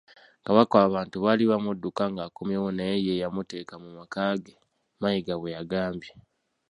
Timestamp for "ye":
3.07-3.13